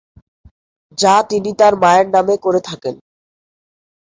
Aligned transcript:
যা 0.97 1.15
তিনি 1.29 1.51
তার 1.59 1.73
মায়ের 1.83 2.07
নামে 2.15 2.35
করে 2.45 2.59
থাকেন। 2.69 2.95